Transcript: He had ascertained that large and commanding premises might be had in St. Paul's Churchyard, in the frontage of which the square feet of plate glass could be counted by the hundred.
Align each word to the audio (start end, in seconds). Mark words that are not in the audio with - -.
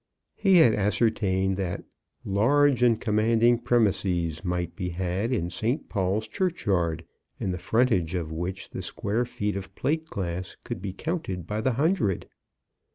He 0.33 0.57
had 0.57 0.73
ascertained 0.73 1.57
that 1.57 1.83
large 2.25 2.81
and 2.81 2.99
commanding 2.99 3.59
premises 3.59 4.43
might 4.43 4.75
be 4.75 4.89
had 4.89 5.31
in 5.31 5.51
St. 5.51 5.89
Paul's 5.89 6.27
Churchyard, 6.27 7.05
in 7.39 7.51
the 7.51 7.59
frontage 7.59 8.15
of 8.15 8.31
which 8.31 8.71
the 8.71 8.81
square 8.81 9.25
feet 9.25 9.55
of 9.55 9.75
plate 9.75 10.07
glass 10.07 10.57
could 10.63 10.81
be 10.81 10.91
counted 10.91 11.45
by 11.45 11.61
the 11.61 11.73
hundred. 11.73 12.27